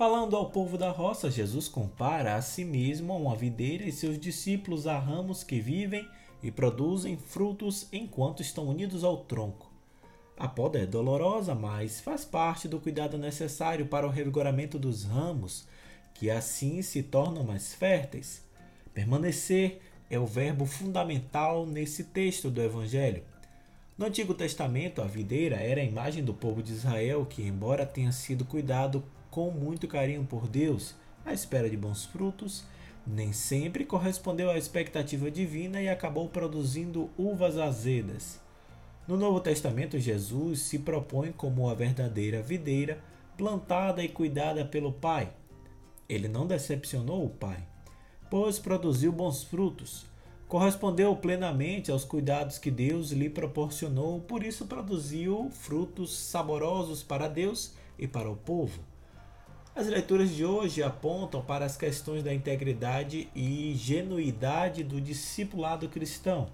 [0.00, 4.18] Falando ao povo da roça, Jesus compara a si mesmo a uma videira e seus
[4.18, 6.08] discípulos a ramos que vivem
[6.42, 9.70] e produzem frutos enquanto estão unidos ao tronco.
[10.38, 15.68] A poda é dolorosa, mas faz parte do cuidado necessário para o revigoramento dos ramos,
[16.14, 18.42] que assim se tornam mais férteis.
[18.94, 23.22] Permanecer é o verbo fundamental nesse texto do Evangelho.
[23.98, 28.12] No Antigo Testamento, a videira era a imagem do povo de Israel que, embora tenha
[28.12, 30.94] sido cuidado com muito carinho por Deus,
[31.24, 32.64] à espera de bons frutos,
[33.06, 38.40] nem sempre correspondeu à expectativa divina e acabou produzindo uvas azedas.
[39.08, 43.02] No Novo Testamento, Jesus se propõe como a verdadeira videira,
[43.36, 45.32] plantada e cuidada pelo Pai.
[46.08, 47.66] Ele não decepcionou o Pai,
[48.30, 50.06] pois produziu bons frutos.
[50.46, 57.74] Correspondeu plenamente aos cuidados que Deus lhe proporcionou, por isso produziu frutos saborosos para Deus
[57.98, 58.89] e para o povo.
[59.74, 66.48] As leituras de hoje apontam para as questões da integridade e genuidade do discipulado cristão.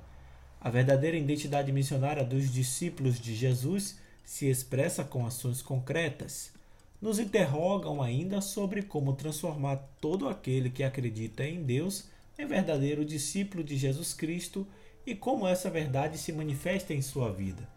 [0.61, 6.53] A verdadeira identidade missionária dos discípulos de Jesus se expressa com ações concretas.
[7.00, 12.08] Nos interrogam ainda sobre como transformar todo aquele que acredita em Deus
[12.39, 14.67] em verdadeiro discípulo de Jesus Cristo
[15.06, 17.76] e como essa verdade se manifesta em sua vida.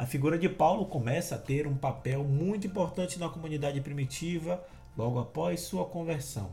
[0.00, 4.58] A figura de Paulo começa a ter um papel muito importante na comunidade primitiva
[4.96, 6.52] logo após sua conversão.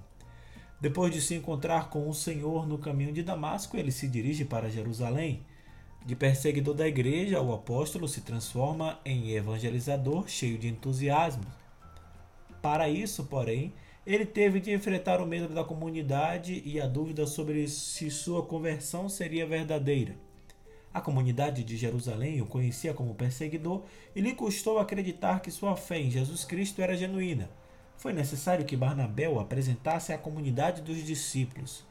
[0.82, 4.70] Depois de se encontrar com o Senhor no caminho de Damasco, ele se dirige para
[4.70, 5.46] Jerusalém.
[6.06, 11.46] De perseguidor da igreja, o apóstolo se transforma em evangelizador cheio de entusiasmo.
[12.62, 13.74] Para isso, porém,
[14.06, 19.08] ele teve de enfrentar o medo da comunidade e a dúvida sobre se sua conversão
[19.08, 20.27] seria verdadeira.
[20.98, 23.84] A comunidade de Jerusalém o conhecia como perseguidor
[24.16, 27.52] e lhe custou acreditar que sua fé em Jesus Cristo era genuína.
[27.98, 31.86] Foi necessário que Barnabé o apresentasse à comunidade dos discípulos.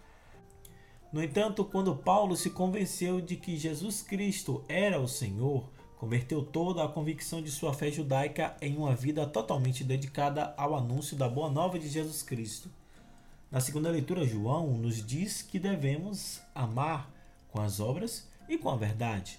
[1.13, 6.83] No entanto, quando Paulo se convenceu de que Jesus Cristo era o Senhor, converteu toda
[6.83, 11.49] a convicção de sua fé judaica em uma vida totalmente dedicada ao anúncio da boa
[11.49, 12.69] nova de Jesus Cristo.
[13.53, 17.09] Na segunda leitura, João nos diz que devemos amar
[17.53, 19.39] com as obras e com a verdade.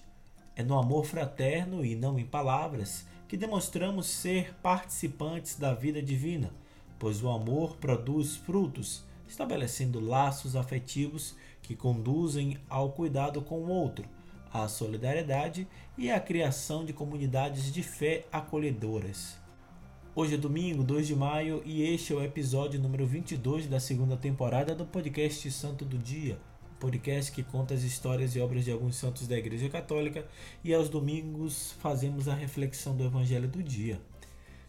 [0.56, 6.52] É no amor fraterno e não em palavras que demonstramos ser participantes da vida divina,
[6.98, 14.08] pois o amor produz frutos, estabelecendo laços afetivos que conduzem ao cuidado com o outro,
[14.52, 15.68] à solidariedade
[15.98, 19.38] e à criação de comunidades de fé acolhedoras.
[20.16, 24.18] Hoje é domingo, 2 de maio, e este é o episódio número 22 da segunda
[24.18, 26.40] temporada do podcast Santo do Dia
[26.80, 30.26] podcast que conta as histórias e obras de alguns santos da Igreja Católica
[30.64, 34.00] e aos domingos fazemos a reflexão do Evangelho do dia.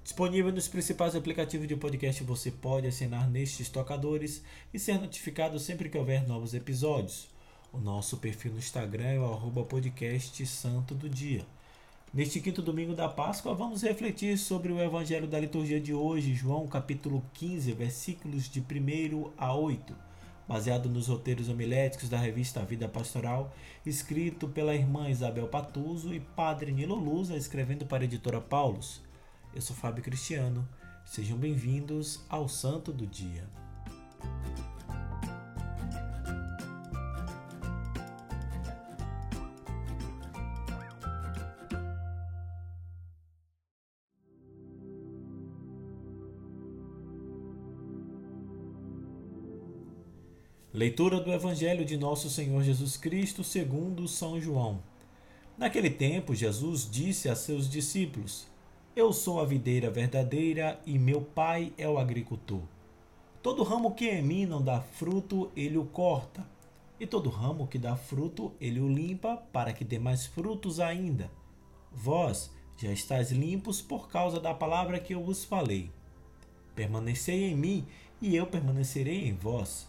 [0.02, 4.42] Disponível nos principais aplicativos de podcast, você pode assinar nestes tocadores
[4.72, 7.28] e ser notificado sempre que houver novos episódios.
[7.70, 11.44] O nosso perfil no Instagram é o podcast Santo do Dia.
[12.12, 16.66] Neste quinto domingo da Páscoa, vamos refletir sobre o Evangelho da liturgia de hoje, João
[16.66, 20.07] capítulo 15, versículos de 1 a 8
[20.48, 23.54] baseado nos roteiros homiléticos da revista Vida Pastoral,
[23.84, 29.02] escrito pela irmã Isabel Patuso e padre Nilo Lusa, escrevendo para a editora Paulus.
[29.54, 30.66] Eu sou Fábio Cristiano,
[31.04, 33.44] sejam bem-vindos ao Santo do Dia.
[50.78, 54.78] Leitura do Evangelho de Nosso Senhor Jesus Cristo segundo São João.
[55.58, 58.46] Naquele tempo, Jesus disse a seus discípulos:
[58.94, 62.62] Eu sou a videira verdadeira e meu Pai é o agricultor.
[63.42, 66.46] Todo ramo que em mim não dá fruto, ele o corta,
[67.00, 71.28] e todo ramo que dá fruto, ele o limpa, para que dê mais frutos ainda.
[71.90, 75.90] Vós já estáis limpos por causa da palavra que eu vos falei.
[76.76, 77.84] Permanecei em mim,
[78.22, 79.88] e eu permanecerei em vós.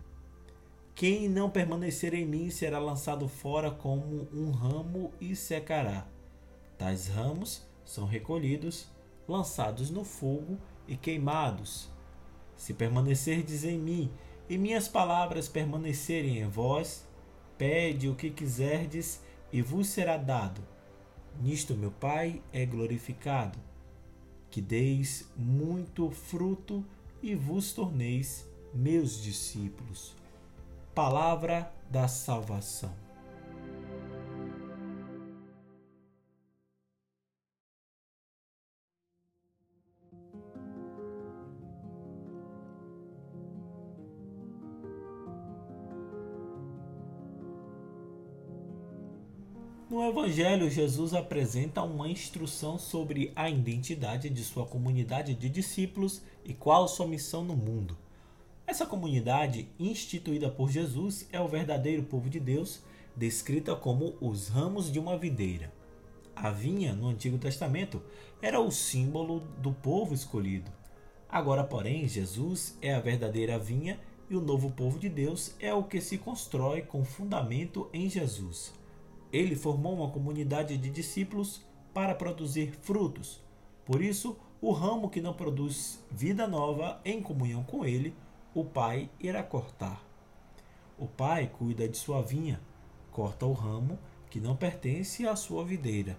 [0.93, 6.07] Quem não permanecer em mim será lançado fora como um ramo e secará.
[6.77, 8.87] Tais ramos são recolhidos,
[9.27, 10.57] lançados no fogo
[10.87, 11.89] e queimados.
[12.55, 14.11] Se permanecerdes em mim
[14.47, 17.07] e minhas palavras permanecerem em vós,
[17.57, 19.21] pede o que quiserdes
[19.51, 20.61] e vos será dado.
[21.39, 23.57] Nisto meu Pai é glorificado,
[24.49, 26.85] que deis muito fruto
[27.23, 30.20] e vos torneis meus discípulos.
[30.93, 32.93] Palavra da salvação.
[49.89, 56.53] No Evangelho, Jesus apresenta uma instrução sobre a identidade de sua comunidade de discípulos e
[56.53, 57.97] qual sua missão no mundo.
[58.71, 62.81] Essa comunidade, instituída por Jesus, é o verdadeiro povo de Deus,
[63.13, 65.73] descrita como os ramos de uma videira.
[66.33, 68.01] A vinha, no Antigo Testamento,
[68.41, 70.71] era o símbolo do povo escolhido.
[71.27, 75.83] Agora, porém, Jesus é a verdadeira vinha e o novo povo de Deus é o
[75.83, 78.73] que se constrói com fundamento em Jesus.
[79.33, 81.59] Ele formou uma comunidade de discípulos
[81.93, 83.43] para produzir frutos.
[83.85, 88.15] Por isso, o ramo que não produz vida nova em comunhão com ele,
[88.53, 90.05] o pai irá cortar.
[90.97, 92.59] O pai cuida de sua vinha,
[93.11, 93.97] corta o ramo
[94.29, 96.17] que não pertence à sua videira.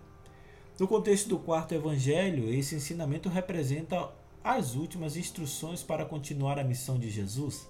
[0.79, 4.11] No contexto do quarto evangelho, esse ensinamento representa
[4.43, 7.69] as últimas instruções para continuar a missão de Jesus.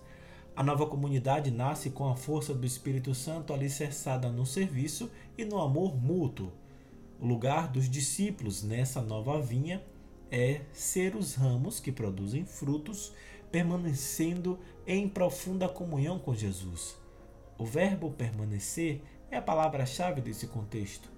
[0.54, 5.60] A nova comunidade nasce com a força do Espírito Santo alicerçada no serviço e no
[5.60, 6.52] amor mútuo.
[7.20, 9.82] O lugar dos discípulos nessa nova vinha
[10.30, 13.12] é ser os ramos que produzem frutos,
[13.52, 16.96] permanecendo em profunda comunhão com Jesus.
[17.58, 21.12] O verbo permanecer é a palavra-chave desse contexto.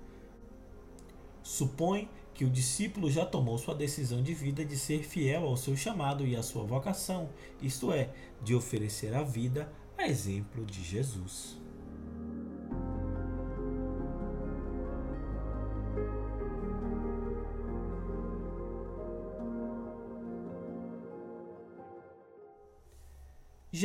[1.43, 5.77] Supõe que o discípulo já tomou sua decisão de vida de ser fiel ao seu
[5.77, 7.31] chamado e à sua vocação,
[7.63, 8.11] isto é,
[8.43, 11.57] de oferecer a vida a exemplo de Jesus.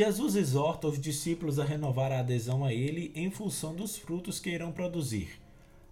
[0.00, 4.48] Jesus exorta os discípulos a renovar a adesão a Ele em função dos frutos que
[4.48, 5.38] irão produzir.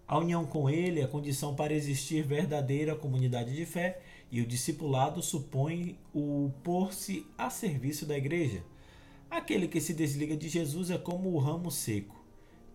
[0.07, 4.01] A união com Ele é condição para existir verdadeira comunidade de fé
[4.33, 8.65] e o discipulado supõe o pôr-se a serviço da igreja.
[9.31, 12.17] Aquele que se desliga de Jesus é como o ramo seco.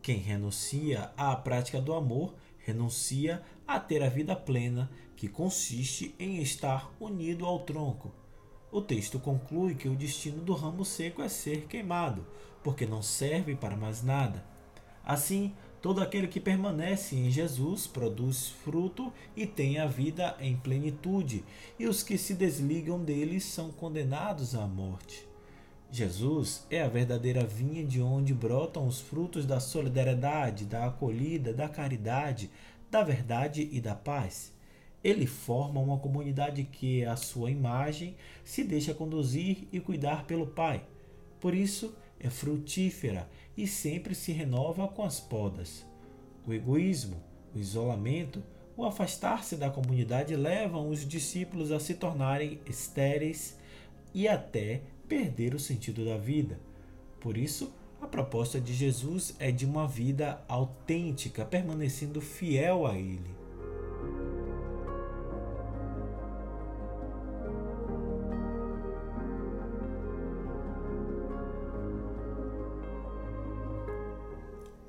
[0.03, 6.43] Quem renuncia à prática do amor renuncia a ter a vida plena, que consiste em
[6.43, 8.13] estar unido ao tronco.
[8.73, 12.25] O texto conclui que o destino do ramo seco é ser queimado,
[12.61, 14.43] porque não serve para mais nada.
[15.05, 15.53] Assim,
[15.83, 21.43] Todo aquele que permanece em Jesus produz fruto e tem a vida em plenitude,
[21.77, 25.27] e os que se desligam dele são condenados à morte.
[25.91, 31.67] Jesus é a verdadeira vinha de onde brotam os frutos da solidariedade, da acolhida, da
[31.67, 32.49] caridade,
[32.89, 34.53] da verdade e da paz.
[35.03, 40.85] Ele forma uma comunidade que, à sua imagem, se deixa conduzir e cuidar pelo Pai.
[41.39, 45.85] Por isso, é frutífera e sempre se renova com as podas.
[46.47, 47.21] O egoísmo,
[47.53, 48.41] o isolamento,
[48.77, 53.57] o afastar-se da comunidade levam os discípulos a se tornarem estéreis
[54.13, 56.59] e até perder o sentido da vida.
[57.19, 63.42] Por isso, a proposta de Jesus é de uma vida autêntica, permanecendo fiel a Ele.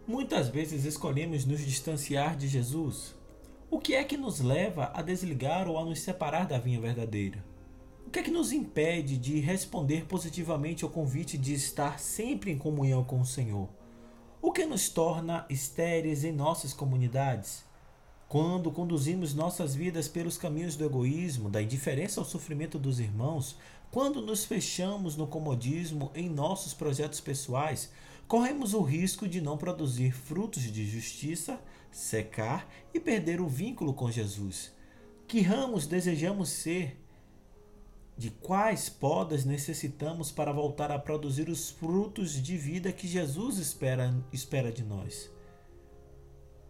[0.07, 3.15] Muitas vezes escolhemos nos distanciar de Jesus.
[3.71, 7.43] O que é que nos leva a desligar ou a nos separar da vinha verdadeira?
[8.07, 12.59] O que é que nos impede de responder positivamente ao convite de estar sempre em
[12.59, 13.67] comunhão com o Senhor?
[14.43, 17.65] O que nos torna estéreis em nossas comunidades?
[18.29, 23.57] Quando conduzimos nossas vidas pelos caminhos do egoísmo, da indiferença ao sofrimento dos irmãos,
[23.91, 27.91] quando nos fechamos no comodismo em nossos projetos pessoais,
[28.27, 34.11] corremos o risco de não produzir frutos de justiça, secar e perder o vínculo com
[34.11, 34.73] Jesus.
[35.27, 37.01] Que ramos desejamos ser?
[38.17, 44.15] De quais podas necessitamos para voltar a produzir os frutos de vida que Jesus espera,
[44.33, 45.31] espera de nós?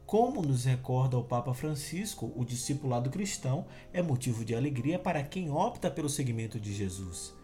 [0.06, 5.50] Como nos recorda o Papa Francisco, o discipulado cristão é motivo de alegria para quem
[5.50, 7.34] opta pelo seguimento de Jesus.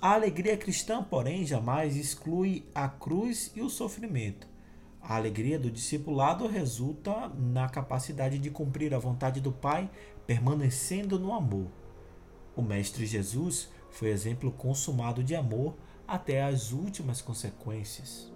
[0.00, 4.46] A alegria cristã, porém, jamais exclui a cruz e o sofrimento.
[5.00, 9.90] A alegria do discipulado resulta na capacidade de cumprir a vontade do Pai,
[10.26, 11.68] permanecendo no amor.
[12.54, 15.74] O Mestre Jesus foi exemplo consumado de amor,
[16.06, 18.35] até as últimas consequências.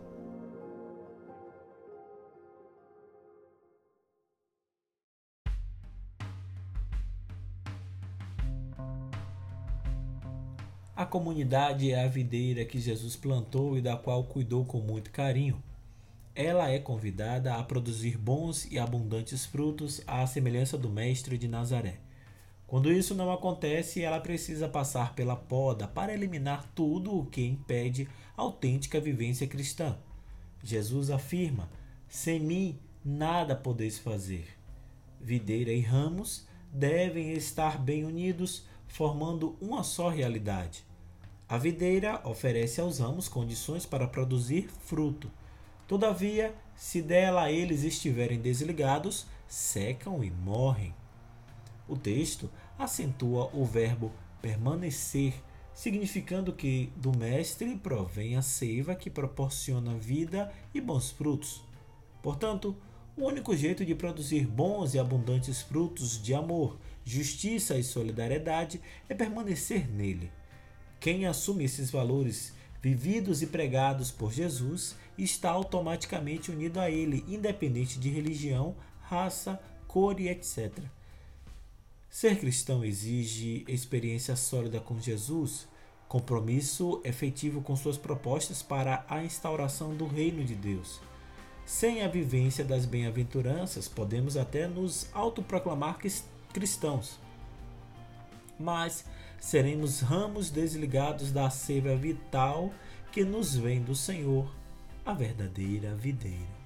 [11.10, 15.60] Comunidade é a videira que Jesus plantou e da qual cuidou com muito carinho.
[16.34, 21.98] Ela é convidada a produzir bons e abundantes frutos à semelhança do Mestre de Nazaré.
[22.64, 28.08] Quando isso não acontece, ela precisa passar pela poda para eliminar tudo o que impede
[28.36, 29.98] a autêntica vivência cristã.
[30.62, 31.68] Jesus afirma:
[32.08, 34.46] Sem mim nada podeis fazer.
[35.20, 40.88] Videira e ramos devem estar bem unidos, formando uma só realidade.
[41.50, 45.28] A videira oferece aos ramos condições para produzir fruto.
[45.88, 50.94] Todavia, se dela eles estiverem desligados, secam e morrem.
[51.88, 55.34] O texto acentua o verbo permanecer,
[55.74, 61.64] significando que do Mestre provém a seiva que proporciona vida e bons frutos.
[62.22, 62.76] Portanto,
[63.16, 69.14] o único jeito de produzir bons e abundantes frutos de amor, justiça e solidariedade é
[69.16, 70.30] permanecer nele.
[71.00, 72.52] Quem assume esses valores
[72.82, 80.20] vividos e pregados por Jesus está automaticamente unido a ele, independente de religião, raça, cor
[80.20, 80.78] e etc.
[82.08, 85.66] Ser cristão exige experiência sólida com Jesus,
[86.06, 91.00] compromisso efetivo com suas propostas para a instauração do reino de Deus.
[91.64, 95.98] Sem a vivência das bem-aventuranças, podemos até nos autoproclamar
[96.52, 97.18] cristãos,
[98.58, 99.04] mas
[99.40, 102.70] seremos ramos desligados da seiva vital
[103.10, 104.54] que nos vem do Senhor,
[105.04, 106.60] a verdadeira videira.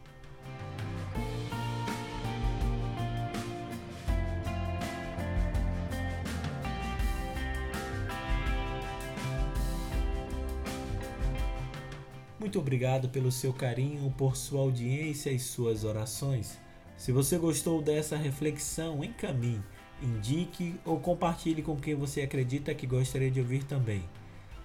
[12.38, 16.58] Muito obrigado pelo seu carinho, por sua audiência e suas orações.
[16.96, 19.62] Se você gostou dessa reflexão, encaminhe
[20.02, 24.02] indique ou compartilhe com quem você acredita que gostaria de ouvir também.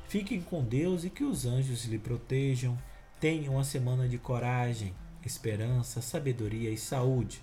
[0.07, 2.77] Fiquem com Deus e que os anjos lhe protejam.
[3.19, 4.93] Tenham uma semana de coragem,
[5.23, 7.41] esperança, sabedoria e saúde.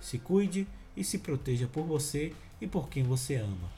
[0.00, 3.72] Se cuide e se proteja por você e por quem você ama.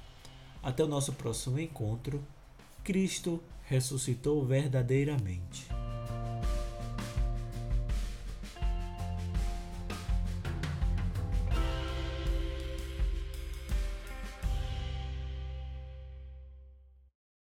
[0.62, 2.22] Até o nosso próximo encontro.
[2.84, 5.66] Cristo ressuscitou verdadeiramente.